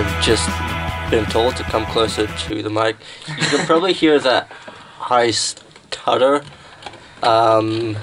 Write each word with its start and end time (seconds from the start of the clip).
I've 0.00 0.22
just 0.22 0.48
been 1.10 1.26
told 1.26 1.56
to 1.56 1.62
come 1.64 1.84
closer 1.84 2.26
to 2.26 2.62
the 2.62 2.70
mic. 2.70 2.96
You 3.28 3.34
can 3.36 3.66
probably 3.66 3.92
hear 3.92 4.18
that 4.18 4.50
I 5.10 5.30
stutter. 5.30 6.42
Um, 7.22 7.98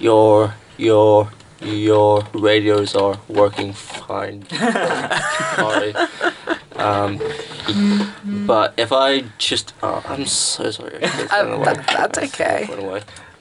your 0.00 0.54
your 0.78 1.30
your 1.62 2.24
radios 2.34 2.96
are 2.96 3.20
working 3.28 3.72
fine. 3.72 4.48
sorry. 4.50 5.94
Um, 6.74 7.20
but 8.46 8.74
if 8.76 8.92
I 8.92 9.20
just, 9.38 9.74
oh, 9.80 10.02
I'm 10.08 10.26
so 10.26 10.72
sorry. 10.72 10.96
Away. 10.96 11.02
that- 11.64 11.86
that's 11.86 12.18
okay. 12.18 12.68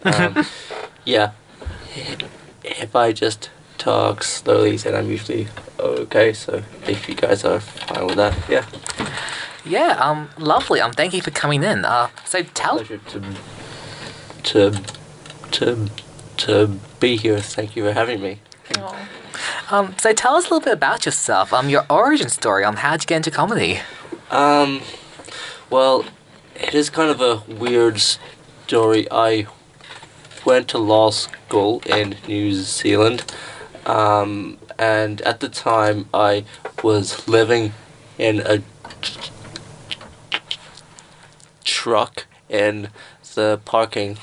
Um, 0.03 0.45
yeah. 1.05 1.31
If 2.63 2.95
I 2.95 3.11
just 3.11 3.49
talk 3.79 4.21
slowly, 4.23 4.77
then 4.77 4.93
I'm 4.93 5.09
usually 5.09 5.47
okay. 5.79 6.33
So 6.33 6.63
if 6.87 7.07
you 7.09 7.15
guys 7.15 7.43
are 7.45 7.59
fine 7.59 8.05
with 8.07 8.15
that, 8.15 8.35
yeah. 8.49 8.65
Yeah, 9.65 9.97
um, 9.99 10.29
lovely. 10.37 10.79
Um, 10.79 10.93
thank 10.93 11.13
you 11.13 11.21
for 11.21 11.31
coming 11.31 11.63
in. 11.63 11.83
Uh, 11.85 12.09
so 12.25 12.43
tell 12.43 12.75
Pleasure 12.77 12.99
to 13.09 13.21
to 14.43 14.81
to 15.51 15.89
to 16.37 16.67
be 16.99 17.17
here. 17.17 17.39
Thank 17.39 17.75
you 17.75 17.83
for 17.83 17.93
having 17.93 18.21
me. 18.21 18.39
um, 19.69 19.95
so 19.97 20.13
tell 20.13 20.35
us 20.35 20.45
a 20.45 20.49
little 20.53 20.61
bit 20.61 20.73
about 20.73 21.05
yourself. 21.05 21.53
Um, 21.53 21.69
your 21.69 21.85
origin 21.89 22.29
story. 22.29 22.63
Um, 22.63 22.77
how'd 22.77 23.01
you 23.03 23.07
get 23.07 23.17
into 23.17 23.31
comedy? 23.31 23.81
Um, 24.31 24.81
well, 25.69 26.05
it 26.55 26.73
is 26.73 26.89
kind 26.89 27.09
of 27.09 27.21
a 27.21 27.43
weird 27.53 27.99
story. 27.99 29.07
I 29.11 29.47
went 30.45 30.69
to 30.69 30.77
law 30.77 31.09
school 31.11 31.81
in 31.85 32.15
New 32.27 32.53
Zealand, 32.53 33.23
um, 33.85 34.57
and 34.77 35.21
at 35.21 35.39
the 35.39 35.49
time 35.49 36.07
I 36.13 36.45
was 36.83 37.27
living 37.27 37.73
in 38.17 38.41
a 38.45 38.61
truck 41.63 42.25
in 42.49 42.89
the 43.35 43.59
parking 43.65 44.17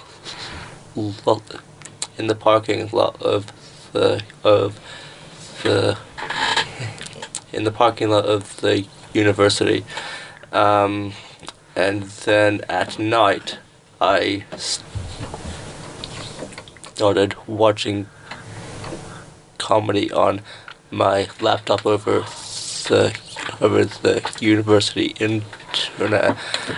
lot 0.97 1.43
in 2.19 2.27
the 2.27 2.35
parking 2.35 2.89
lot 2.93 3.21
of 3.23 3.53
the 3.93 4.23
of 4.43 4.79
the 5.63 5.99
in 7.53 7.65
the 7.65 7.71
parking 7.71 8.11
lot 8.11 8.27
of 8.27 8.61
the 8.61 8.87
university. 9.13 9.85
Um, 10.53 11.13
and 11.77 12.03
then 12.03 12.61
at 12.69 12.99
night, 12.99 13.59
I 14.01 14.45
started 16.95 17.35
watching 17.47 18.09
comedy 19.65 20.13
on 20.13 20.43
my 20.91 21.27
laptop 21.41 21.87
over 21.87 22.21
the 22.89 23.03
over 23.61 23.85
the 23.85 24.17
university 24.41 25.09
internet, 25.19 26.37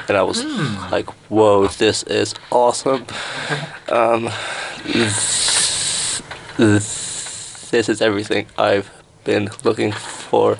and 0.08 0.16
I 0.16 0.22
was 0.22 0.44
like, 0.92 1.08
"Whoa, 1.28 1.66
this 1.66 2.02
is 2.04 2.34
awesome!" 2.50 3.06
Um, 3.88 4.30
this, 6.56 7.68
this 7.70 7.88
is 7.88 8.00
everything 8.00 8.46
I've 8.56 8.88
been 9.24 9.50
looking 9.64 9.92
for. 9.92 10.58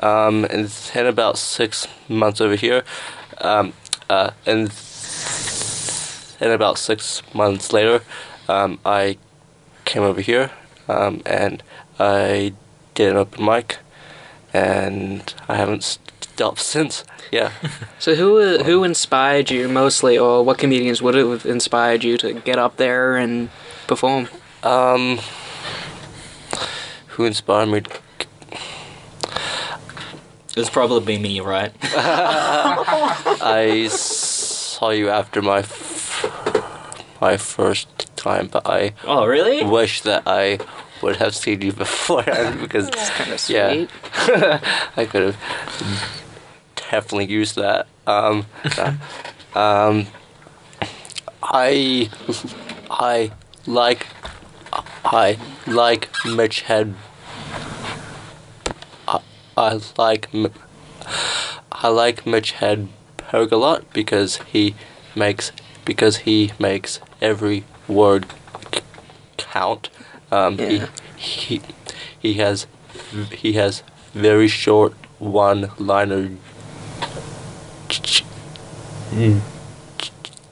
Um, 0.00 0.44
and 0.44 0.68
then 0.92 1.06
about 1.06 1.38
six 1.38 1.86
months 2.08 2.40
over 2.40 2.56
here, 2.56 2.82
um, 3.40 3.72
uh, 4.10 4.30
and 4.44 4.68
then 6.38 6.50
about 6.52 6.76
six 6.78 7.22
months 7.32 7.72
later, 7.72 8.02
um, 8.48 8.78
I 8.84 9.16
came 9.84 10.02
over 10.02 10.20
here, 10.20 10.50
um, 10.88 11.22
and 11.26 11.62
I 11.98 12.52
did 12.94 13.10
an 13.12 13.16
open 13.16 13.44
mic, 13.44 13.78
and 14.52 15.32
I 15.48 15.56
haven't 15.56 15.82
stopped 15.82 16.60
since. 16.60 17.04
Yeah. 17.32 17.50
So 17.98 18.14
who 18.14 18.58
who 18.62 18.84
inspired 18.84 19.50
you 19.50 19.68
mostly, 19.68 20.16
or 20.18 20.44
what 20.44 20.58
comedians 20.58 21.00
would 21.02 21.14
have 21.14 21.44
inspired 21.46 22.04
you 22.04 22.16
to 22.18 22.34
get 22.34 22.58
up 22.58 22.76
there 22.76 23.16
and 23.16 23.48
perform? 23.86 24.28
Um, 24.62 25.18
who 27.08 27.24
inspired 27.24 27.66
me? 27.66 27.80
To, 27.80 27.90
It's 30.56 30.70
probably 30.70 31.18
me, 31.18 31.40
right? 31.40 31.72
I 33.42 33.88
saw 33.90 34.90
you 34.90 35.08
after 35.10 35.42
my 35.42 35.58
f- 35.60 37.16
my 37.20 37.36
first 37.38 37.88
time, 38.16 38.48
but 38.48 38.66
I 38.66 38.94
Oh, 39.04 39.26
really? 39.26 39.64
wish 39.64 40.00
that 40.02 40.22
I 40.26 40.58
would 41.02 41.16
have 41.16 41.34
seen 41.36 41.60
you 41.62 41.72
beforehand 41.72 42.60
because 42.64 42.88
it's 42.88 43.10
Kind 43.10 43.32
of 43.32 43.48
yeah. 43.50 44.60
I 44.96 45.04
could 45.04 45.22
have 45.34 45.36
definitely 46.90 47.26
used 47.26 47.56
that. 47.56 47.86
Um, 48.06 48.46
um, 49.54 50.06
I 51.42 52.10
I 52.90 53.32
like 53.66 54.06
I 55.04 55.38
like 55.66 56.08
Mitch 56.24 56.62
Head. 56.62 56.94
I, 59.08 59.20
I 59.56 59.80
like 59.98 60.28
M- 60.34 60.52
I 61.72 61.88
like 61.88 62.26
Mitch 62.26 62.54
Hedberg 62.54 63.52
a 63.52 63.56
lot 63.56 63.92
because 63.92 64.38
he 64.52 64.74
makes 65.14 65.52
because 65.84 66.18
he 66.18 66.52
makes 66.58 67.00
every 67.20 67.64
word 67.88 68.26
count. 69.36 69.88
Um, 70.32 70.58
Yeah. 70.58 70.86
he, 71.16 71.56
he 71.56 71.60
he 72.18 72.34
has 72.34 72.66
he 73.32 73.52
has 73.54 73.82
very 74.14 74.48
short 74.48 74.92
one-liner 75.18 76.30
j- 77.88 78.24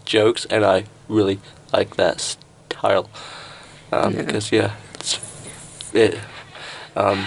jokes, 0.05 0.47
and 0.51 0.65
I 0.65 0.85
really 1.09 1.39
like 1.73 1.97
that 1.97 2.21
style. 2.21 3.09
Um, 3.93 4.13
Yeah. 4.15 4.23
Because 4.23 4.53
yeah, 4.53 4.71
it's 4.95 5.19
it 5.93 6.19
um, 6.97 7.27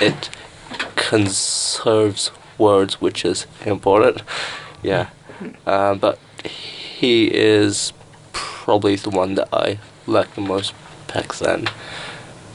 it 0.00 0.30
conserves 0.96 2.30
words, 2.58 3.00
which 3.00 3.24
is 3.24 3.46
important. 3.64 4.22
Yeah, 4.82 5.06
um, 5.66 5.98
but 5.98 6.18
he 6.44 7.26
is 7.34 7.92
probably 8.70 8.94
the 8.94 9.10
one 9.10 9.34
that 9.34 9.48
I 9.52 9.80
like 10.06 10.32
the 10.36 10.40
most 10.40 10.72
back 11.12 11.34
then. 11.38 11.68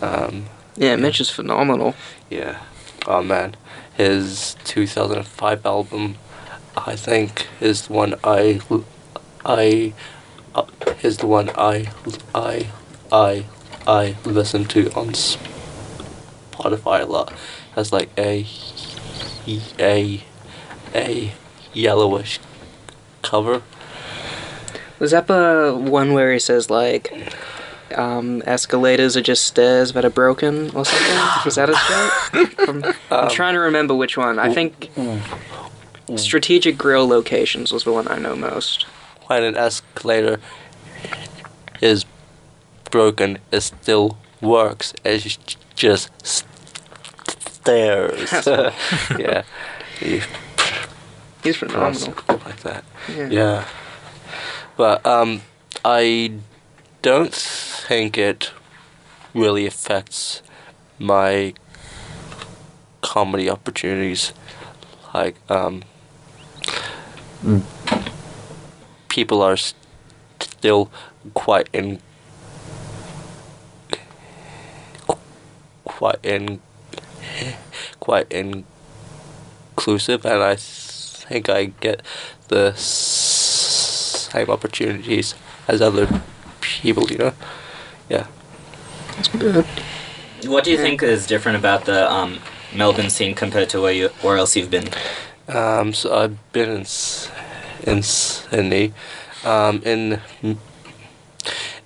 Um, 0.02 0.46
Yeah, 0.78 0.96
Mitch 0.96 1.20
is 1.20 1.30
phenomenal. 1.30 1.94
yeah. 2.30 2.60
Oh 3.06 3.22
man, 3.22 3.58
his 3.96 4.56
2005 4.64 5.66
album, 5.66 6.16
I 6.78 6.96
think, 6.96 7.50
is 7.60 7.88
the 7.88 7.94
one 7.94 8.16
I, 8.24 8.62
I, 9.44 9.94
uh, 10.56 10.64
is 11.04 11.18
the 11.18 11.28
one 11.28 11.50
I, 11.58 11.92
I, 12.34 12.70
I, 13.12 13.46
I 13.86 14.16
listen 14.24 14.64
to 14.76 14.90
on 14.94 15.10
Spotify 15.10 17.02
a 17.02 17.06
lot. 17.06 17.34
Has 17.76 17.92
like 17.92 18.10
a, 18.18 18.48
a, 19.78 20.24
a 20.96 21.34
yellowish 21.74 22.40
cover. 23.22 23.64
Was 25.00 25.12
that 25.12 25.28
the 25.28 25.76
one 25.78 26.14
where 26.14 26.32
he 26.32 26.40
says 26.40 26.70
like, 26.70 27.12
um, 27.96 28.42
escalators 28.46 29.16
are 29.16 29.22
just 29.22 29.46
stairs 29.46 29.94
that 29.94 30.06
are 30.06 30.10
broken 30.10 30.72
or 30.72 30.86
something? 30.86 31.18
Was 31.46 31.56
that 31.56 31.70
his 31.70 31.78
joke? 31.88 32.52
From- 32.66 32.84
I'm 33.12 33.26
um, 33.26 33.30
trying 33.30 33.54
to 33.54 33.60
remember 33.60 33.94
which 33.94 34.18
one. 34.18 34.40
I 34.40 34.54
think 34.54 34.92
mm, 34.96 35.20
mm. 36.08 36.20
strategic 36.20 36.78
grill 36.78 37.08
locations 37.08 37.72
was 37.72 37.84
the 37.84 37.92
one 37.92 38.08
I 38.08 38.18
know 38.18 38.36
most. 38.36 38.86
when 39.28 39.44
an 39.44 39.56
escalator 39.58 40.40
is 41.82 42.06
broken, 42.92 43.38
it 43.52 43.62
still 43.62 44.18
works. 44.42 44.94
It's 45.04 45.38
just 45.76 46.10
stairs. 47.66 48.32
yeah, 49.20 49.44
He's 51.44 51.58
phenomenal. 51.58 52.16
like 52.28 52.62
that. 52.62 52.84
Yeah. 53.08 53.28
Yeah, 53.30 53.66
but 54.78 55.06
um, 55.06 55.42
I 55.84 56.34
don't 57.02 57.34
think 57.34 58.18
it 58.18 58.52
really 59.34 59.66
affects 59.66 60.42
my 61.00 61.54
comedy 63.02 63.50
opportunities. 63.50 64.34
Like 65.14 65.36
um, 65.50 65.84
people 69.08 69.42
are 69.42 69.58
still 70.40 70.90
quite 71.34 71.70
in 71.72 72.02
quite 75.86 76.20
in 76.24 76.60
quite 78.00 78.32
inclusive 78.32 80.26
and 80.26 80.44
I 80.44 80.56
think 80.58 81.50
I 81.50 81.66
get 81.66 82.02
the 82.50 82.74
same 84.32 84.50
opportunities 84.50 85.36
as 85.68 85.82
other 85.82 86.22
people 86.62 87.10
you 87.12 87.18
know 87.18 87.34
yeah 88.10 88.28
That's 89.16 89.30
good. 89.30 89.66
What 90.46 90.64
do 90.64 90.72
you 90.72 90.78
think 90.78 91.02
is 91.02 91.26
different 91.26 91.58
about 91.58 91.86
the 91.86 92.12
um, 92.12 92.40
Melbourne 92.76 93.10
scene 93.10 93.34
compared 93.34 93.70
to 93.70 93.82
where 93.82 93.94
you 93.94 94.10
where 94.22 94.38
else 94.38 94.56
you've 94.56 94.70
been? 94.70 94.90
Um, 95.48 95.94
so 95.94 96.16
I've 96.16 96.38
been 96.52 96.70
in 96.70 96.86
in 97.84 98.04
Sydney, 98.04 98.94
um, 99.44 99.82
in 99.84 100.22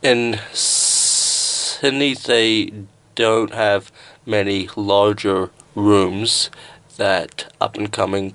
in 0.01 0.39
Sydney 0.53 2.13
they 2.15 2.74
don't 3.15 3.53
have 3.53 3.91
many 4.25 4.69
larger 4.75 5.51
rooms 5.75 6.50
that 6.97 7.53
up 7.62 7.77
and 7.77 7.91
coming 7.91 8.33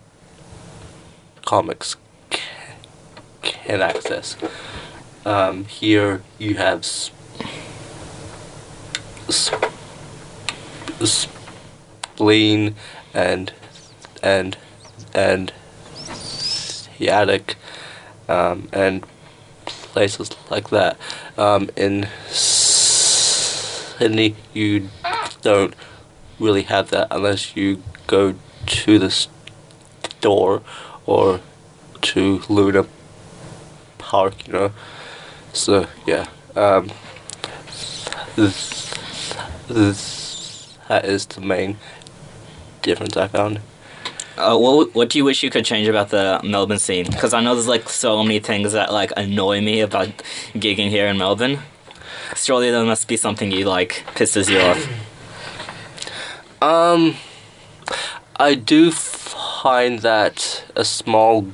comics 1.44 1.94
can, 1.94 2.03
can 3.44 3.80
access. 3.82 4.36
Um, 5.24 5.64
here 5.66 6.22
you 6.38 6.56
have 6.56 6.80
s- 6.80 7.10
s- 9.28 9.50
spleen 11.02 12.74
and 13.14 13.52
and 14.22 14.56
and 15.14 15.52
the 16.98 17.08
attic 17.10 17.56
um, 18.28 18.68
and 18.72 19.04
places 19.66 20.30
like 20.50 20.70
that. 20.70 20.96
Um, 21.38 21.70
in 21.76 22.08
Sydney, 22.28 24.36
you 24.52 24.88
don't 25.42 25.74
really 26.38 26.62
have 26.62 26.90
that 26.90 27.08
unless 27.10 27.56
you 27.56 27.82
go 28.06 28.34
to 28.66 28.98
the 28.98 29.10
store 29.10 30.62
or 31.06 31.40
to 32.02 32.42
Luna 32.48 32.86
Park, 34.04 34.46
you 34.46 34.52
know. 34.52 34.72
So 35.52 35.86
yeah, 36.06 36.26
um, 36.54 36.90
this, 38.36 38.94
this, 39.68 40.78
that 40.88 41.04
is 41.04 41.26
the 41.26 41.40
main 41.40 41.78
difference 42.82 43.16
I 43.16 43.28
found. 43.28 43.60
Uh, 44.36 44.58
what 44.58 44.94
what 44.94 45.10
do 45.10 45.18
you 45.18 45.24
wish 45.24 45.42
you 45.42 45.50
could 45.50 45.64
change 45.64 45.88
about 45.88 46.10
the 46.10 46.40
Melbourne 46.44 46.78
scene? 46.78 47.06
Because 47.06 47.32
I 47.32 47.40
know 47.40 47.54
there's 47.54 47.68
like 47.68 47.88
so 47.88 48.22
many 48.22 48.40
things 48.40 48.72
that 48.72 48.92
like 48.92 49.12
annoy 49.16 49.60
me 49.60 49.80
about 49.80 50.08
gigging 50.54 50.90
here 50.90 51.06
in 51.06 51.16
Melbourne. 51.18 51.60
Surely 52.34 52.70
there 52.70 52.84
must 52.84 53.06
be 53.06 53.16
something 53.16 53.52
you 53.52 53.64
like 53.64 54.04
pisses 54.14 54.50
you 54.50 54.58
off. 54.58 54.82
Um, 56.60 57.16
I 58.36 58.54
do 58.54 58.90
find 58.90 60.00
that 60.00 60.64
a 60.74 60.84
small 60.84 61.46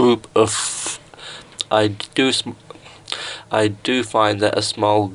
group 0.00 0.26
of 0.34 0.98
I 1.70 1.88
do 2.14 2.32
I 3.50 3.68
do 3.68 4.02
find 4.02 4.40
that 4.40 4.56
a 4.56 4.62
small 4.62 5.12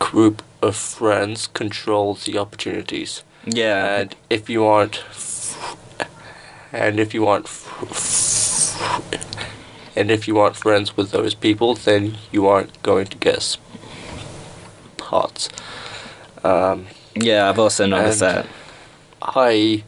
group 0.00 0.42
of 0.60 0.74
friends 0.74 1.46
controls 1.46 2.24
the 2.24 2.36
opportunities, 2.38 3.22
Yeah, 3.44 4.00
and 4.00 4.16
if 4.28 4.50
you 4.50 4.64
aren't 4.64 5.04
and 6.72 6.98
if 6.98 7.14
you 7.14 7.26
aren't 7.28 7.46
and 9.94 10.10
if 10.10 10.26
you 10.26 10.38
aren't 10.40 10.56
friends 10.56 10.96
with 10.96 11.12
those 11.12 11.34
people, 11.34 11.74
then 11.74 12.16
you 12.32 12.48
aren't 12.48 12.82
going 12.82 13.06
to 13.06 13.16
get 13.18 13.42
spots. 14.98 15.48
Um, 16.42 16.86
yeah, 17.14 17.48
I've 17.48 17.60
also 17.60 17.86
noticed 17.86 18.20
that. 18.20 18.46
I 19.22 19.84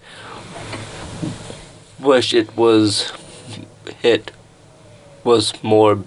wish 2.00 2.32
it 2.32 2.56
was 2.56 3.12
it 4.02 4.31
was 5.25 5.52
more 5.62 6.05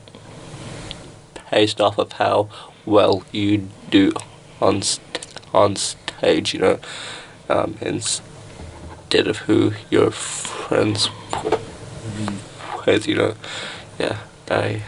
based 1.49 1.81
off 1.81 1.97
of 1.97 2.13
how 2.13 2.49
well 2.85 3.23
you 3.31 3.67
do 3.89 4.11
on 4.61 4.81
st- 4.81 5.27
on 5.53 5.75
stage, 5.75 6.53
you 6.53 6.59
know, 6.59 6.79
um, 7.49 7.77
instead 7.81 9.27
of 9.27 9.37
who 9.39 9.73
you're 9.89 10.11
friends 10.11 11.09
with, 12.85 13.07
you 13.07 13.15
know. 13.15 13.35
Yeah, 13.99 14.17
I 14.49 14.79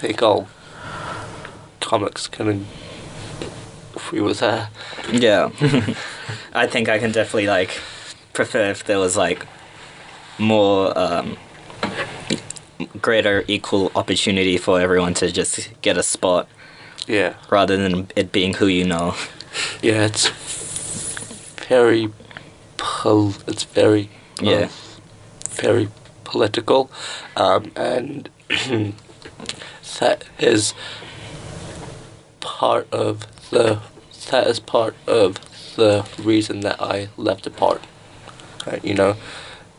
think 0.00 0.22
all 0.22 0.48
comics 1.80 2.26
kind 2.26 2.50
of 2.50 3.98
agree 4.08 4.20
with 4.20 4.40
that. 4.40 4.70
Yeah, 5.12 5.50
I 6.54 6.66
think 6.66 6.88
I 6.88 6.98
can 6.98 7.12
definitely 7.12 7.46
like 7.46 7.80
prefer 8.32 8.70
if 8.70 8.84
there 8.84 8.98
was 8.98 9.16
like 9.16 9.46
more 10.38 10.96
um, 10.98 11.36
greater 13.00 13.44
equal 13.48 13.90
opportunity 13.94 14.56
for 14.58 14.80
everyone 14.80 15.14
to 15.14 15.30
just 15.32 15.70
get 15.82 15.96
a 15.96 16.02
spot 16.02 16.48
Yeah. 17.06 17.34
rather 17.50 17.76
than 17.76 18.08
it 18.16 18.32
being 18.32 18.54
who 18.54 18.66
you 18.66 18.84
know. 18.84 19.14
Yeah, 19.82 20.04
it's 20.06 20.28
very 21.68 22.08
pol- 22.76 23.34
it's 23.46 23.64
very 23.64 24.10
uh, 24.42 24.50
Yeah. 24.50 24.68
very 25.50 25.88
political, 26.24 26.90
um, 27.36 27.72
and 27.74 28.28
that 30.00 30.24
is 30.38 30.74
part 32.40 32.86
of 32.92 33.26
the 33.50 33.78
that 34.30 34.46
is 34.46 34.60
part 34.60 34.94
of 35.06 35.36
the 35.76 36.04
reason 36.22 36.60
that 36.60 36.80
I 36.80 37.08
left 37.16 37.44
the 37.44 37.50
part. 37.50 37.82
Right, 38.66 38.84
you 38.84 38.94
know, 38.94 39.16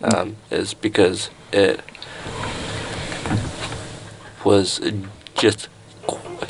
um, 0.01 0.37
is 0.49 0.73
because 0.73 1.29
it 1.51 1.81
was 4.45 4.79
just 5.35 5.67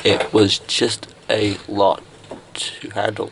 it 0.04 0.34
was 0.34 0.60
just 0.60 1.14
a 1.30 1.58
lot 1.68 2.02
to 2.54 2.90
handle. 2.92 3.32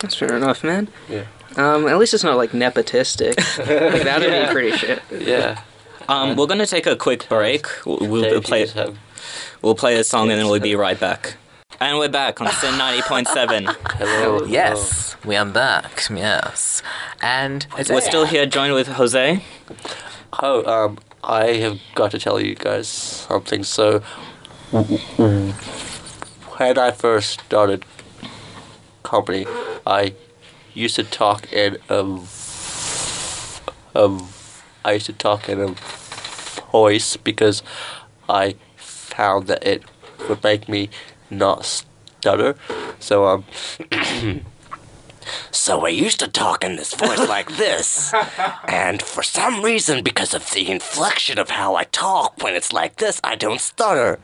That's 0.00 0.14
fair 0.14 0.36
enough, 0.36 0.62
man. 0.64 0.88
Yeah. 1.08 1.24
Um, 1.56 1.86
at 1.86 1.98
least 1.98 2.14
it's 2.14 2.24
not 2.24 2.36
like 2.36 2.50
nepotistic. 2.50 3.36
like, 3.58 4.02
that'd 4.02 4.48
be 4.48 4.52
pretty 4.52 4.76
shit. 4.76 5.02
Yeah. 5.10 5.62
Um, 6.08 6.36
we're 6.36 6.46
gonna 6.46 6.66
take 6.66 6.86
a 6.86 6.96
quick 6.96 7.28
break. 7.28 7.66
We'll, 7.86 7.98
we'll 8.00 8.42
play 8.42 8.66
we'll 9.62 9.74
play 9.74 9.96
a 9.98 10.04
song 10.04 10.30
and 10.30 10.38
then 10.38 10.48
we'll 10.48 10.60
be 10.60 10.76
right 10.76 10.98
back. 10.98 11.36
And 11.80 11.98
we're 11.98 12.08
back 12.08 12.40
on 12.40 12.48
SYN 12.48 12.78
ninety 12.78 13.02
point 13.02 13.28
seven. 13.28 13.64
Hello. 13.86 14.44
Yes, 14.44 15.16
we 15.24 15.36
are 15.36 15.46
back. 15.46 16.02
Yes, 16.10 16.82
and 17.20 17.66
it's 17.78 17.90
We're 17.90 18.00
still 18.00 18.26
here, 18.26 18.46
joined 18.46 18.74
with 18.74 18.88
Jose. 18.88 19.42
Oh, 20.40 20.64
um, 20.64 20.98
I 21.26 21.54
have 21.54 21.80
got 21.94 22.10
to 22.10 22.18
tell 22.18 22.38
you 22.38 22.54
guys 22.54 22.86
something. 22.86 23.64
So, 23.64 24.00
when 26.58 26.78
I 26.78 26.90
first 26.90 27.40
started 27.40 27.84
company, 29.02 29.46
I 29.86 30.14
used 30.74 30.96
to 30.96 31.04
talk 31.04 31.50
in 31.52 31.78
a, 31.88 32.20
a 33.94 34.20
I 34.84 34.92
used 34.92 35.06
to 35.06 35.14
talk 35.14 35.48
in 35.48 35.60
a 35.60 35.74
voice 36.70 37.16
because 37.16 37.62
I 38.28 38.56
found 38.76 39.46
that 39.46 39.66
it 39.66 39.84
would 40.28 40.42
make 40.44 40.68
me 40.68 40.90
not 41.30 41.64
stutter. 41.64 42.56
So 42.98 43.26
um. 43.26 43.44
So 45.50 45.86
I 45.86 45.90
used 45.90 46.20
to 46.20 46.28
talk 46.28 46.64
in 46.64 46.76
this 46.76 46.94
voice 46.94 47.28
like 47.28 47.56
this. 47.56 48.12
And 48.68 49.02
for 49.02 49.22
some 49.22 49.62
reason, 49.62 50.02
because 50.02 50.34
of 50.34 50.50
the 50.50 50.70
inflection 50.70 51.38
of 51.38 51.50
how 51.50 51.74
I 51.74 51.84
talk 51.84 52.42
when 52.42 52.54
it's 52.54 52.72
like 52.72 52.96
this, 52.96 53.20
I 53.22 53.36
don't 53.36 53.60
stutter. 53.60 54.18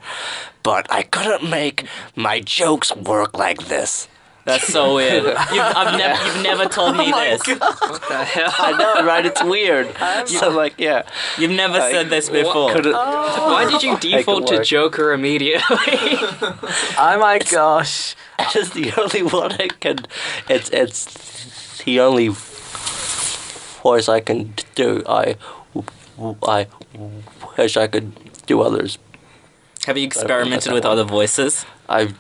But 0.63 0.91
I 0.91 1.03
couldn't 1.03 1.49
make 1.49 1.87
my 2.17 2.41
jokes 2.41 2.95
work 2.95 3.37
like 3.39 3.69
this. 3.69 4.09
That's 4.51 4.73
so 4.73 4.95
weird. 4.95 5.25
You've, 5.25 5.37
I've 5.81 5.97
never, 5.97 6.27
you've 6.27 6.43
never 6.43 6.67
told 6.67 6.97
me 6.97 7.13
oh 7.15 7.21
this. 7.21 7.41
What 7.47 8.09
the 8.09 8.25
hell? 8.35 8.53
I 8.59 8.73
know, 8.77 9.07
right? 9.07 9.25
It's 9.25 9.43
weird. 9.45 9.89
so, 10.27 10.51
like, 10.51 10.75
yeah. 10.79 11.09
You've 11.39 11.53
never 11.53 11.79
I 11.79 11.91
said 11.93 12.11
this 12.11 12.29
before. 12.29 12.73
couldn't- 12.73 12.95
oh. 12.97 13.53
Why 13.53 13.71
did 13.71 13.83
you 13.83 13.99
default 13.99 14.49
to. 14.49 14.65
Joker 14.65 15.13
immediately? 15.13 15.63
oh 15.79 17.17
my 17.21 17.39
gosh. 17.51 18.17
It's 18.55 18.71
the 18.71 18.93
only 19.01 19.23
one 19.23 19.53
I 19.53 19.69
can. 19.69 19.99
It's 20.49 20.71
it's 20.71 21.05
the 21.85 22.01
only 22.01 22.29
voice 23.83 24.09
I 24.09 24.21
can 24.21 24.55
do. 24.75 25.03
I 25.07 25.37
I 26.43 26.67
wish 27.57 27.77
I 27.77 27.87
could 27.87 28.13
do 28.47 28.61
others. 28.63 28.99
Have 29.87 29.97
you 29.97 30.05
experimented 30.07 30.73
with 30.73 30.85
other 30.85 31.05
voices? 31.05 31.65
I've 31.89 32.15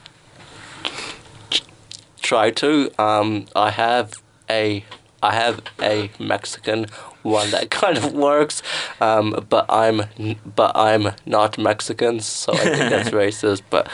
tried 2.20 2.56
to. 2.56 2.90
Um, 3.00 3.46
I 3.56 3.70
have 3.70 4.14
a 4.48 4.84
I 5.22 5.34
have 5.34 5.60
a 5.80 6.10
Mexican 6.18 6.86
one 7.22 7.50
that 7.50 7.70
kind 7.82 7.98
of 7.98 8.12
works, 8.12 8.62
um, 9.00 9.46
but 9.48 9.66
I'm 9.68 10.02
but 10.44 10.76
I'm 10.76 11.08
not 11.26 11.58
Mexican, 11.58 12.20
so 12.20 12.52
I 12.52 12.56
think 12.56 12.90
that's 12.90 13.10
racist. 13.22 13.62
But 13.70 13.88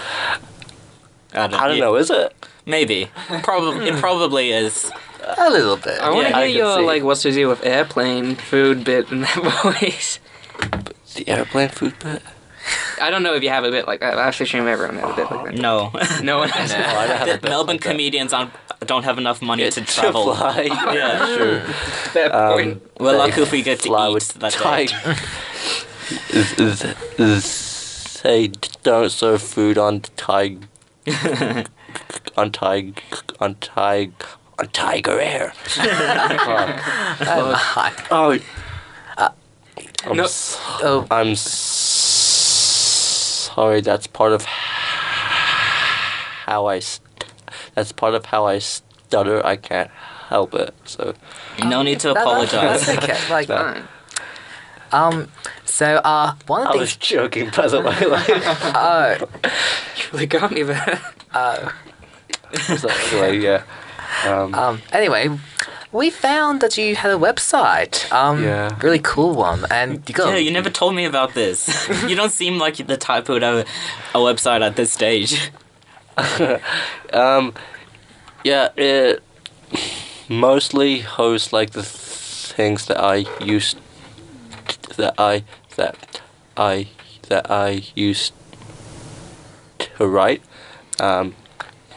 I 1.33 1.47
don't, 1.49 1.55
I 1.55 1.69
don't 1.69 1.77
yeah, 1.79 1.85
know. 1.85 1.97
Is 1.97 2.11
it? 2.11 2.33
Maybe. 2.65 3.11
Probably. 3.43 3.89
it 3.89 3.97
probably 4.01 4.51
is. 4.53 4.91
A 5.39 5.51
little 5.51 5.77
bit. 5.77 6.01
I 6.01 6.11
want 6.11 6.29
to 6.29 6.33
Yeah, 6.33 6.47
hear 6.47 6.57
your 6.57 6.77
see. 6.79 6.85
like 6.85 7.03
what's 7.03 7.23
to 7.23 7.33
do 7.33 7.49
with 7.49 7.65
airplane 7.65 8.37
food 8.37 8.85
bit 8.85 9.11
in 9.11 9.23
that 9.23 9.63
voice. 9.63 10.21
The 11.15 11.29
airplane 11.29 11.69
food 11.69 11.95
bit. 11.99 12.23
I 13.01 13.11
don't 13.11 13.23
know 13.23 13.35
if 13.35 13.43
you 13.43 13.49
have 13.51 13.65
a 13.65 13.71
bit 13.71 13.87
like 13.87 14.01
that. 14.01 14.19
I 14.19 14.29
assume 14.29 14.67
everyone 14.69 14.97
has 14.97 15.11
a 15.11 15.15
bit 15.17 15.31
like 15.31 15.45
that. 15.47 15.55
No. 15.55 15.91
No 16.23 16.39
one 16.39 16.49
has. 16.51 16.73
Oh, 16.73 16.77
I 16.77 17.07
don't 17.07 17.17
have 17.19 17.29
a 17.29 17.33
bit 17.39 17.43
Melbourne 17.45 17.77
like 17.77 17.83
comedians 17.83 18.33
aren't, 18.33 18.53
don't 18.87 19.05
have 19.05 19.19
enough 19.19 19.41
money 19.43 19.69
to 19.71 19.81
travel. 19.83 20.35
fly. 20.35 20.63
Yeah. 20.95 21.27
sure. 21.37 21.61
Fair 22.13 22.35
Um. 22.35 22.81
We're 22.99 23.17
lucky 23.19 23.43
if 23.43 23.53
we 23.53 23.63
get 23.63 23.81
to 23.81 23.89
fly 23.89 24.09
eat 24.09 24.15
with 24.15 24.29
that 24.35 24.53
day. 24.53 24.87
tig- 24.87 26.57
th- 26.57 26.81
th- 27.17 28.23
They 28.23 28.49
don't 28.83 29.11
serve 29.11 29.43
food 29.43 29.77
on 29.79 30.01
tig 30.17 30.67
on 32.37 32.51
tig 32.53 33.03
on 33.41 33.55
tig 33.57 34.13
on 34.59 34.69
Tiger 34.73 35.21
Air. 35.21 35.53
Fuck. 35.55 36.81
Oh, 38.11 38.39
oh, 39.19 39.31
I'm, 40.07 40.17
No. 40.17 40.25
s- 40.25 40.57
Oh, 40.83 41.07
I'm 41.11 41.29
s- 41.33 41.43
sorry. 43.57 43.81
That's 43.81 44.07
part 44.07 44.33
of 44.33 44.45
how 46.47 46.67
I. 46.67 46.79
St- 46.79 47.03
that's 47.75 47.93
part 47.93 48.15
of 48.15 48.27
how 48.27 48.47
I 48.47 48.59
stutter. 48.59 49.45
I 49.45 49.57
can't 49.57 49.91
help 50.29 50.55
it. 50.55 50.75
So 50.85 51.15
No 51.65 51.83
need 51.83 52.01
to 52.01 52.09
that- 52.09 52.15
that- 52.15 52.23
apologize. 52.23 52.87
That's 52.87 53.05
okay. 53.05 53.31
Like, 53.31 53.49
No. 53.57 53.83
Um, 54.93 55.29
so 55.65 55.97
uh, 56.05 56.35
one 56.47 56.63
of 56.63 56.69
I 56.69 56.73
the 56.75 56.79
was 56.79 56.97
joking, 56.97 57.51
by 57.51 57.67
the 57.67 57.81
way. 57.81 58.07
Like, 58.07 58.29
Oh, 58.31 59.17
You 59.97 60.03
really 60.13 60.27
got 60.27 60.53
me 60.53 60.63
there. 60.63 61.01
oh. 61.35 61.73
so 62.79 62.89
anyway, 62.89 63.39
yeah. 63.41 63.63
Um, 64.25 64.55
Um, 64.55 64.83
anyway, 64.93 65.29
we 65.93 66.11
found 66.11 66.61
that 66.61 66.77
you 66.77 66.97
had 66.97 67.11
a 67.11 67.19
website. 67.19 68.11
Um, 68.13 68.43
Yeah. 68.43 68.71
really 68.83 68.99
cool 69.01 69.35
one, 69.35 69.67
and 69.71 70.03
you 70.09 70.15
got. 70.15 70.29
Yeah, 70.33 70.37
you 70.39 70.51
never 70.51 70.71
told 70.71 70.95
me 70.95 71.05
about 71.05 71.35
this. 71.35 71.69
you 72.09 72.17
don't 72.17 72.33
seem 72.33 72.59
like 72.59 72.77
the 72.87 72.97
type 72.97 73.27
who 73.27 73.35
would 73.35 73.43
have 73.43 73.67
a 74.15 74.19
website 74.19 74.63
at 74.67 74.77
this 74.77 74.93
stage. 74.93 75.51
um, 77.13 77.53
yeah, 78.45 78.69
it 78.77 79.23
mostly 80.29 81.01
hosts 81.01 81.53
like 81.53 81.71
the 81.71 81.83
things 81.83 82.87
that 82.87 82.99
I 82.99 83.27
used 83.45 83.79
that 84.97 85.15
I 85.19 85.45
that 85.77 86.21
I 86.57 86.89
that 87.29 87.51
I 87.51 87.83
used 87.95 88.33
to 89.79 90.07
write, 90.07 90.43
um, 91.01 91.35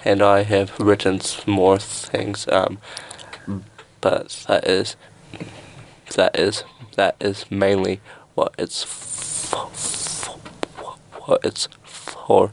and 0.03 0.21
I 0.21 0.43
have 0.43 0.77
written 0.79 1.15
s- 1.19 1.45
more 1.47 1.77
things. 1.79 2.47
Um, 2.51 2.77
but 4.01 4.29
that 4.47 4.67
is 4.67 4.95
that 6.15 6.37
is 6.39 6.63
that 6.95 7.15
is 7.19 7.45
mainly 7.51 8.01
what 8.35 8.53
it's 8.57 8.83
f- 8.83 9.53
f- 9.53 10.25
what 11.27 11.41
it's 11.43 11.67
for. 11.83 12.51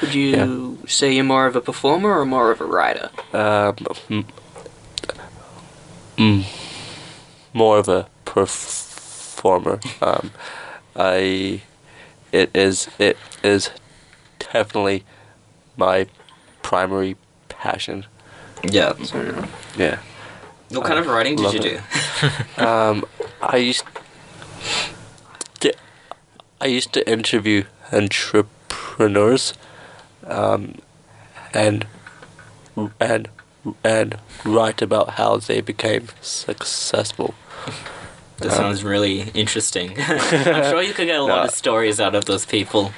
Would 0.00 0.14
you 0.14 0.78
say 0.86 1.12
you're 1.14 1.24
more 1.24 1.46
of 1.46 1.56
a 1.56 1.60
performer 1.60 2.18
or 2.18 2.24
more 2.26 2.50
of 2.50 2.60
a 2.60 2.64
writer? 2.64 3.10
Um, 3.32 3.76
m- 4.10 4.24
mm, 6.16 6.44
more 7.52 7.78
of 7.78 7.88
a 7.88 8.06
performer. 8.24 9.80
Um, 10.02 10.30
I, 10.94 11.62
it 12.32 12.50
is 12.54 12.88
it 12.98 13.16
is 13.42 13.70
definitely 14.38 15.04
my 15.76 16.06
primary 16.62 17.16
passion. 17.48 18.06
Yeah. 18.64 18.94
Yeah. 19.76 19.98
What 20.70 20.84
kind 20.84 20.98
of 20.98 21.06
writing 21.06 21.36
did 21.36 21.52
you 21.54 21.60
it. 21.60 21.62
do? 21.62 21.80
Um, 22.64 23.04
I 23.42 23.56
used 23.58 23.84
to, 25.60 25.72
I 26.60 26.66
used 26.66 26.92
to 26.94 27.08
interview 27.08 27.64
entrepreneurs, 27.92 29.52
um, 30.26 30.74
and 31.54 31.86
and 32.98 33.28
and 33.84 34.16
write 34.44 34.80
about 34.82 35.10
how 35.10 35.36
they 35.36 35.60
became 35.60 36.08
successful. 36.20 37.34
That 38.38 38.52
sounds 38.52 38.82
really 38.84 39.30
interesting. 39.34 39.94
I'm 39.98 40.64
sure 40.70 40.82
you 40.82 40.92
could 40.94 41.06
get 41.06 41.18
a 41.20 41.22
lot 41.22 41.36
No. 41.38 41.44
of 41.44 41.50
stories 41.50 42.00
out 42.00 42.14
of 42.14 42.24
those 42.24 42.44
people. 42.46 42.92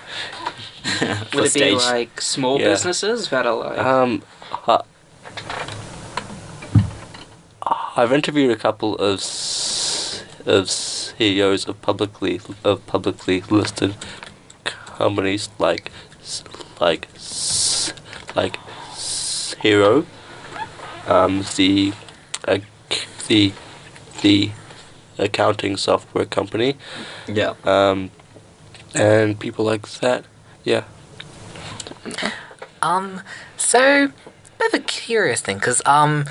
Would 1.00 1.10
it 1.32 1.34
be 1.34 1.48
stage. 1.48 1.74
like 1.74 2.20
small 2.20 2.58
Yeah. 2.60 2.68
businesses 2.70 3.28
that 3.30 3.46
are 3.46 3.54
like? 3.56 3.78
Um, 3.78 4.22
uh, 4.66 4.82
I've 7.98 8.12
interviewed 8.12 8.52
a 8.52 8.56
couple 8.56 8.94
of 8.94 9.18
of 10.46 10.70
CEOs 10.70 11.66
of 11.66 11.82
publicly 11.82 12.40
of 12.62 12.86
publicly 12.86 13.40
listed 13.50 13.96
companies 14.62 15.48
like 15.58 15.90
like 16.80 17.08
like 18.36 18.56
Xero, 18.94 20.06
um, 21.08 21.44
the 21.56 21.92
uh, 22.46 22.58
the 23.26 23.52
the 24.22 24.52
accounting 25.18 25.76
software 25.76 26.24
company, 26.24 26.76
yeah. 27.26 27.54
um, 27.64 28.12
and 28.94 29.40
people 29.40 29.64
like 29.64 29.88
that. 29.98 30.24
Yeah. 30.62 30.84
Um, 32.80 33.22
so 33.56 34.12
bit 34.56 34.72
of 34.72 34.80
a 34.80 34.84
curious 34.84 35.40
thing, 35.40 35.58
because 35.58 35.82
um, 35.84 36.26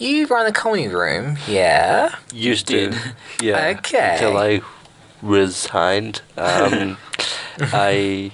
you 0.00 0.26
run 0.26 0.46
a 0.46 0.52
comedy 0.52 0.88
room, 0.88 1.36
yeah. 1.46 2.14
Used 2.32 2.66
Did. 2.66 2.92
to, 2.92 3.14
yeah. 3.42 3.74
Okay. 3.78 4.14
Until 4.14 4.36
I 4.36 4.60
resigned, 5.22 6.22
um, 6.36 6.96
I 7.60 8.32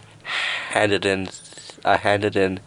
handed 0.70 1.04
in, 1.04 1.28
I 1.84 1.96
handed 1.96 2.36
in, 2.36 2.60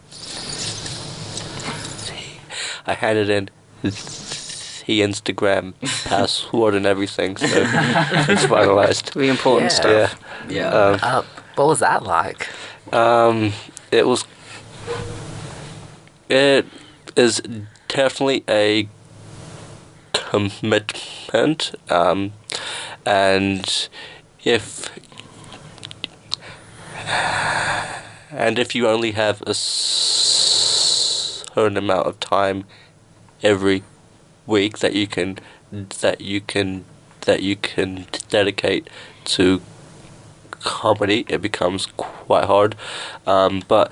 I 2.86 2.94
handed 2.94 3.28
in 3.30 3.48
the 3.82 5.00
Instagram 5.02 5.74
password 6.04 6.74
and 6.74 6.84
everything, 6.86 7.36
so 7.36 7.46
it's 7.46 8.44
finalized. 8.46 9.12
the 9.14 9.28
important 9.28 9.70
Yeah. 9.72 9.76
stuff. 10.08 10.20
Yeah. 10.48 10.56
Yeah. 10.56 10.68
Um, 10.70 10.98
Uh, 11.02 11.22
what 11.56 11.66
was 11.68 11.78
that 11.80 12.02
like? 12.02 12.48
Um, 12.92 13.52
it 13.90 14.06
was. 14.06 14.24
It 16.28 16.66
is 17.16 17.40
definitely 17.90 18.44
a 18.48 18.88
commitment. 20.12 21.74
Um, 21.88 22.32
and 23.04 23.88
if 24.44 24.88
and 28.32 28.58
if 28.58 28.74
you 28.74 28.88
only 28.88 29.12
have 29.12 29.42
a 29.42 29.54
certain 29.54 31.76
amount 31.76 32.06
of 32.06 32.18
time 32.20 32.64
every 33.42 33.82
week 34.46 34.78
that 34.78 34.94
you 34.94 35.06
can 35.06 35.38
that 36.00 36.20
you 36.20 36.40
can 36.40 36.84
that 37.22 37.42
you 37.42 37.56
can 37.56 38.06
dedicate 38.28 38.88
to 39.24 39.60
comedy, 40.60 41.24
it 41.28 41.42
becomes 41.42 41.86
quite 41.96 42.44
hard. 42.44 42.76
Um, 43.26 43.62
but 43.66 43.90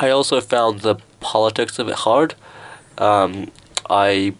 I 0.00 0.10
also 0.10 0.40
found 0.40 0.80
the 0.80 0.96
politics 1.20 1.78
of 1.78 1.88
it 1.88 1.94
hard. 1.96 2.34
Um, 2.98 3.50
I 3.90 4.34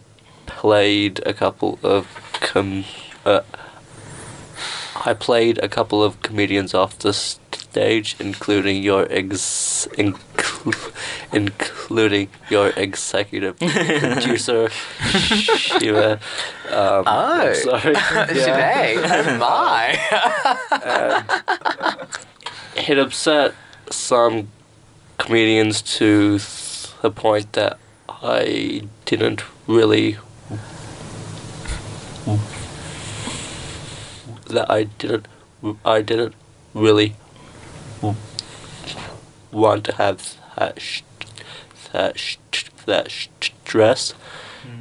played 0.45 1.21
a 1.25 1.33
couple 1.33 1.77
of 1.83 2.07
com- 2.41 2.85
uh, 3.25 3.41
I 5.05 5.13
played 5.13 5.57
a 5.59 5.67
couple 5.69 6.03
of 6.03 6.21
comedians 6.21 6.73
off 6.73 6.97
the 6.99 7.13
stage, 7.13 8.15
including 8.19 8.83
your 8.83 9.07
ex, 9.09 9.87
inclu- 9.93 10.93
including 11.33 12.29
your 12.49 12.69
executive 12.75 13.57
producer, 13.59 14.67
Shivé. 14.69 16.13
Um, 16.13 16.19
Oh. 16.71 17.03
I'm 17.07 17.55
sorry. 17.55 17.95
Today, 18.27 18.95
oh 18.97 19.37
my. 19.37 19.97
it 22.75 22.97
upset 22.99 23.53
some 23.89 24.49
comedians 25.19 25.81
to 25.99 26.39
the 27.03 27.11
point 27.11 27.53
that 27.53 27.77
I 28.09 28.81
didn't 29.05 29.43
really 29.67 30.17
that 34.47 34.69
I 34.69 34.83
didn't 34.83 35.27
I 35.85 36.01
didn't 36.01 36.35
really 36.73 37.15
want 39.51 39.83
to 39.85 39.95
have 39.95 40.35
that 40.57 40.81
sh- 40.81 41.01
that 41.91 42.17
sh- 42.19 42.37
that 42.85 43.11
sh- 43.11 43.27
stress. 43.41 44.13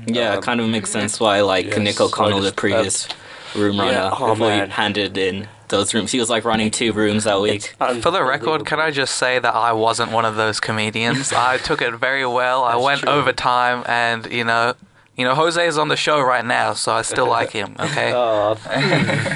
Yeah, 0.06 0.32
it 0.34 0.36
Um, 0.38 0.42
kind 0.42 0.60
of 0.60 0.68
makes 0.68 0.90
sense 0.90 1.20
why 1.20 1.40
like 1.42 1.66
yes, 1.66 1.78
Nick 1.78 2.00
O'Connell, 2.00 2.40
the 2.40 2.52
previous 2.52 3.08
room 3.54 3.76
Yeah, 3.76 3.82
runner, 4.10 4.16
oh, 4.18 4.34
before 4.34 4.66
handed 4.66 5.18
in 5.18 5.48
those 5.68 5.94
rooms, 5.94 6.12
he 6.12 6.18
was 6.20 6.28
like 6.30 6.44
running 6.44 6.70
two 6.70 6.92
rooms 6.92 7.24
that 7.24 7.40
week. 7.40 7.74
For 8.02 8.10
the 8.10 8.22
record, 8.24 8.64
can 8.66 8.80
I 8.80 8.90
just 8.90 9.16
say 9.16 9.38
that 9.38 9.54
I 9.54 9.72
wasn't 9.72 10.10
one 10.12 10.24
of 10.24 10.36
those 10.36 10.60
comedians? 10.60 11.32
I 11.32 11.58
took 11.58 11.82
it 11.82 11.94
very 11.94 12.26
well. 12.26 12.64
I 12.64 12.72
That's 12.72 12.84
went 12.84 13.00
true. 13.00 13.10
over 13.12 13.32
time, 13.32 13.84
and 13.86 14.26
you 14.32 14.44
know, 14.44 14.74
You 15.16 15.24
know, 15.24 15.34
Jose 15.34 15.66
is 15.66 15.76
on 15.78 15.88
the 15.88 15.96
show 15.96 16.20
right 16.20 16.44
now, 16.46 16.74
so 16.74 16.92
I 16.92 17.02
still 17.02 17.26
like 17.28 17.50
him. 17.50 17.74
Okay. 17.80 18.12
Oh, 18.14 18.56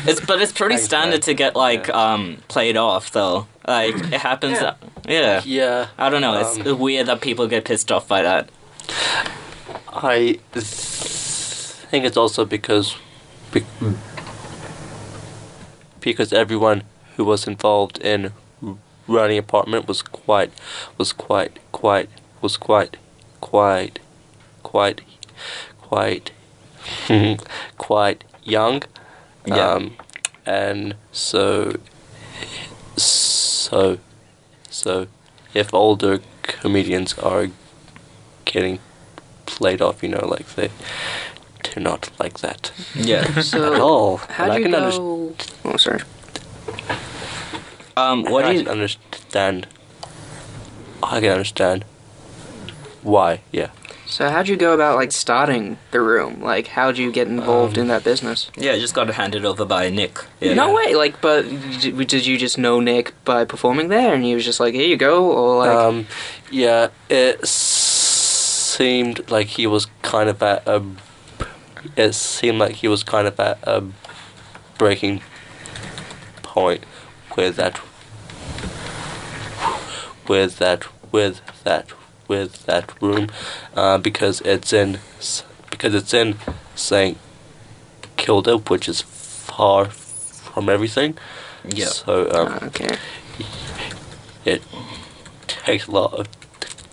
It's 0.08 0.20
but 0.24 0.40
it's 0.40 0.52
pretty 0.52 0.74
Thanks, 0.76 0.84
standard 0.86 1.10
man. 1.14 1.20
to 1.22 1.34
get 1.34 1.56
like 1.56 1.88
um 1.90 2.38
played 2.48 2.76
off 2.76 3.10
though. 3.10 3.46
Like 3.66 3.94
it 3.96 4.20
happens. 4.20 4.60
Yeah. 4.60 4.74
Yeah. 5.08 5.42
yeah. 5.44 5.86
I 5.98 6.08
don't 6.10 6.20
know. 6.20 6.38
It's 6.40 6.56
Um, 6.66 6.78
weird 6.78 7.06
that 7.08 7.20
people 7.20 7.48
get 7.48 7.64
pissed 7.64 7.90
off 7.90 8.06
by 8.06 8.22
that. 8.22 8.48
I 9.88 10.38
think 11.90 12.04
it's 12.04 12.16
also 12.16 12.44
because 12.44 12.96
be- 13.52 13.64
because 16.02 16.32
everyone 16.32 16.82
who 17.16 17.24
was 17.24 17.46
involved 17.46 17.98
in 17.98 18.32
running 19.08 19.38
apartment 19.38 19.86
was 19.88 20.02
quite 20.02 20.50
was 20.98 21.12
quite 21.12 21.58
quite 21.72 22.08
was 22.40 22.56
quite 22.56 22.96
quite 23.40 23.98
quite 24.62 25.00
quite 25.80 26.30
quite 27.78 28.24
young 28.44 28.82
Yeah. 29.46 29.72
um, 29.72 29.96
and 30.46 30.94
so 31.12 31.76
so 32.96 33.98
so 34.70 35.06
if 35.54 35.72
older 35.74 36.20
comedians 36.42 37.14
are 37.18 37.48
getting 38.44 38.78
played 39.46 39.82
off, 39.82 40.02
you 40.02 40.08
know, 40.08 40.26
like 40.26 40.46
they 40.54 40.70
they're 41.74 41.82
not 41.84 42.10
like 42.18 42.38
that 42.40 42.70
Yeah. 42.94 43.24
at 43.36 43.44
So 43.44 43.80
all. 43.82 44.16
how'd 44.18 44.50
And 44.50 44.52
I 44.52 44.56
you 44.58 44.62
can 44.64 44.72
go? 44.72 44.80
underst- 44.80 45.52
Oh, 45.64 45.76
sorry. 45.76 46.00
Um. 47.96 48.24
What 48.24 48.42
do 48.42 48.48
I 48.48 48.52
you? 48.52 48.60
can 48.62 48.68
understand. 48.68 49.66
I 51.02 51.20
can 51.20 51.30
understand 51.30 51.84
why. 53.02 53.40
Yeah. 53.52 53.68
So 54.06 54.28
how'd 54.30 54.48
you 54.48 54.56
go 54.56 54.72
about 54.74 54.96
like 54.96 55.12
starting 55.12 55.76
the 55.90 56.00
room? 56.00 56.40
Like 56.42 56.68
how'd 56.68 56.96
you 56.98 57.10
get 57.12 57.28
involved 57.28 57.76
Um, 57.76 57.82
in 57.82 57.88
that 57.88 58.02
business? 58.04 58.50
Yeah, 58.56 58.76
just 58.78 58.94
got 58.94 59.08
handed 59.10 59.44
over 59.44 59.64
by 59.64 59.90
Nick. 59.90 60.18
Yeah. 60.40 60.54
No 60.54 60.72
way. 60.74 60.94
Like, 60.94 61.20
but 61.20 61.42
did, 61.80 62.06
did 62.06 62.24
you 62.26 62.38
just 62.38 62.56
know 62.58 62.80
Nick 62.80 63.12
by 63.24 63.44
performing 63.44 63.88
there, 63.88 64.14
and 64.14 64.24
he 64.24 64.34
was 64.34 64.44
just 64.44 64.60
like, 64.60 64.74
"Here 64.74 64.86
you 64.86 64.96
go," 64.96 65.30
or 65.30 65.58
like, 65.58 65.70
um. 65.76 66.06
Yeah. 66.50 66.88
It 67.10 67.44
seemed 67.46 69.30
like 69.30 69.48
he 69.48 69.66
was 69.66 69.86
kind 70.02 70.28
of 70.30 70.42
at 70.42 70.66
a. 70.66 70.82
It 71.96 72.14
seemed 72.14 72.58
like 72.58 72.76
he 72.76 72.88
was 72.88 73.02
kind 73.02 73.26
of 73.26 73.38
at 73.40 73.58
a 73.62 73.84
breaking 74.78 75.22
point 76.42 76.84
with 77.36 77.56
that. 77.56 77.80
With 80.28 80.58
that. 80.58 80.86
With 81.12 81.40
that. 81.64 81.92
With 82.28 82.64
that 82.66 83.02
room, 83.02 83.28
uh, 83.74 83.98
because 83.98 84.40
it's 84.40 84.72
in 84.72 84.98
because 85.70 85.94
it's 85.94 86.14
in 86.14 86.36
Saint 86.74 87.18
Kilda, 88.16 88.56
which 88.56 88.88
is 88.88 89.02
far 89.02 89.86
from 89.86 90.68
everything. 90.68 91.18
Yeah. 91.64 91.86
So 91.86 92.30
um, 92.30 92.68
okay. 92.68 92.96
it 94.44 94.62
takes 95.46 95.86
a 95.88 95.90
lot 95.90 96.14
of 96.14 96.28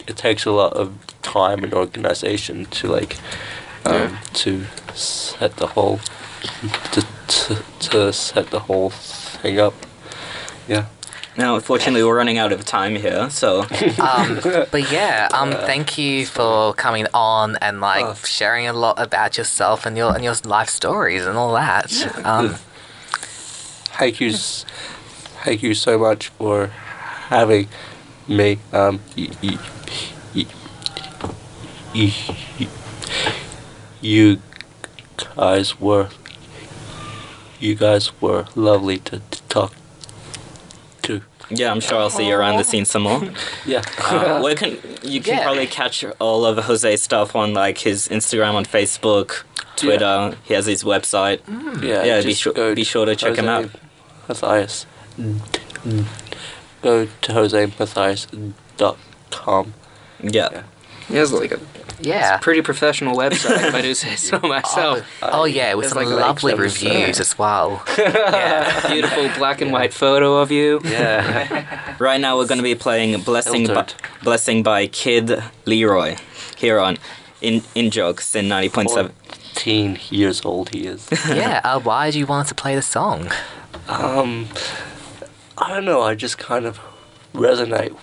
it 0.08 0.18
takes 0.18 0.46
a 0.46 0.52
lot 0.52 0.74
of 0.74 0.94
time 1.22 1.64
and 1.64 1.74
organization 1.74 2.66
to 2.66 2.88
like 2.88 3.18
um, 3.86 3.94
Yeah. 3.94 4.18
to 4.34 4.66
set 4.94 5.56
the 5.58 5.68
whole 5.68 6.00
to, 6.92 7.02
to 7.28 7.64
to 7.90 8.14
set 8.14 8.50
the 8.52 8.60
whole 8.60 8.90
thing 8.92 9.60
up. 9.60 9.74
Yeah. 10.68 10.86
Now, 11.38 11.56
unfortunately, 11.56 12.04
we're 12.04 12.18
running 12.18 12.38
out 12.38 12.52
of 12.52 12.66
time 12.66 12.96
here, 12.96 13.30
so 13.30 13.62
Um, 14.00 14.40
but 14.72 14.92
yeah, 14.92 15.30
um, 15.32 15.52
thank 15.52 15.98
you 15.98 16.26
for 16.26 16.74
coming 16.74 17.08
on 17.14 17.56
and 17.62 17.80
like 17.80 18.04
Oh. 18.06 18.14
sharing 18.26 18.68
a 18.68 18.74
lot 18.74 19.00
about 19.02 19.38
yourself 19.38 19.86
and 19.86 19.96
your 19.98 20.14
and 20.14 20.24
your 20.24 20.36
life 20.44 20.70
stories 20.70 21.26
and 21.26 21.38
all 21.38 21.54
that. 21.54 21.92
Um, 22.26 22.56
Thank 24.00 24.22
you, 24.22 24.32
thank 25.44 25.62
you 25.62 25.74
so 25.74 25.98
much 25.98 26.30
for 26.30 26.68
having 27.28 27.68
me. 28.30 28.60
Um, 28.72 29.02
y- 29.18 29.28
y- 29.44 29.60
y- 30.34 30.46
y- 31.94 32.14
y- 32.60 32.68
you 34.02 34.40
guys 35.36 35.80
were 35.80 36.10
you 37.60 37.76
guys 37.76 38.12
were 38.22 38.46
lovely 38.56 38.98
to, 39.00 39.20
to 39.32 39.42
talk 39.50 39.74
to. 41.02 41.22
yeah, 41.50 41.72
I'm 41.72 41.82
sure 41.82 41.98
I'll 41.98 42.10
see 42.10 42.28
you 42.28 42.36
around 42.36 42.58
the 42.58 42.64
scene 42.64 42.86
some 42.86 43.02
more. 43.04 43.22
Yeah. 43.66 43.82
Uh, 44.00 44.40
where 44.42 44.56
can 44.56 44.78
you 45.04 45.20
can 45.22 45.36
Yeah. 45.38 45.44
probably 45.44 45.68
catch 45.68 46.06
all 46.20 46.46
of 46.46 46.58
Jose's 46.64 47.02
stuff 47.02 47.36
on 47.36 47.54
like 47.54 47.80
his 47.80 48.08
Instagram, 48.08 48.54
on 48.54 48.64
Facebook, 48.66 49.44
Twitter. 49.76 50.36
He 50.46 50.54
has 50.54 50.66
his 50.66 50.84
website. 50.84 51.40
Yeah, 51.84 52.04
Yeah, 52.04 52.22
be 52.22 52.34
sure- 52.34 52.76
be 52.76 52.84
sure 52.86 53.06
to 53.06 53.16
check 53.16 53.36
him 53.38 53.50
out. 53.50 53.70
Mathias. 54.30 54.86
Go 56.82 57.06
to 57.06 57.34
josemathias.com. 57.34 59.74
Yeah. 60.22 60.50
Yeah. 60.52 60.64
He 61.10 61.16
has 61.16 61.34
like 61.34 61.52
a 61.52 61.60
yeah. 62.00 62.38
pretty 62.38 62.62
professional 62.62 63.16
website, 63.16 63.68
if 63.68 63.74
I 63.74 63.82
do 63.82 63.94
say 63.94 64.16
so 64.16 64.40
myself. 64.40 65.06
Oh 65.22 65.46
yeah, 65.46 65.74
with 65.74 65.90
some 65.90 65.98
like 65.98 66.08
lovely 66.08 66.54
reviews 66.54 67.20
as 67.20 67.38
well. 67.38 67.84
yeah, 67.98 68.88
beautiful 68.88 69.30
black 69.38 69.62
and 69.62 69.72
white 69.72 69.94
photo 69.94 70.38
of 70.38 70.52
you. 70.52 70.80
Yeah. 70.84 71.76
Right 72.00 72.22
now 72.22 72.38
we're 72.38 72.48
going 72.48 72.60
to 72.60 72.64
be 72.64 72.76
playing 72.76 73.20
"Blessing" 73.24 73.68
by, 73.68 73.86
"Blessing" 74.24 74.64
by 74.64 74.88
Kid 74.88 75.44
LAROI 75.66 76.18
here 76.58 76.80
on 76.80 76.98
in 77.42 77.62
in 77.76 77.92
jokes 77.92 78.36
in 78.36 78.48
ninety 78.48 78.70
point 78.70 78.90
seven. 78.90 79.12
14 79.60 80.00
years 80.10 80.46
old 80.46 80.70
he 80.70 80.88
is. 80.88 81.10
yeah. 81.28 81.60
Uh, 81.66 81.80
why 81.82 82.12
do 82.12 82.20
you 82.20 82.26
want 82.26 82.44
us 82.46 82.50
to 82.50 82.56
play 82.56 82.76
the 82.76 82.82
song? 82.82 83.30
Um, 83.90 84.48
I 85.58 85.74
don't 85.74 85.84
know. 85.84 86.02
I 86.02 86.16
just 86.16 86.38
kind 86.38 86.66
of 86.66 86.80
resonate 87.34 87.94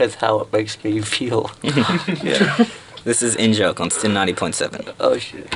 with 0.00 0.16
how 0.16 0.40
it 0.40 0.52
makes 0.52 0.82
me 0.82 1.00
feel. 1.00 1.50
yeah. 1.62 2.64
This 3.04 3.22
is 3.22 3.36
in 3.36 3.52
joke 3.52 3.80
on 3.80 3.90
SYN 3.90 4.12
ninety 4.14 4.34
point 4.34 4.54
seven. 4.54 4.84
Oh 4.98 5.18
shit. 5.18 5.54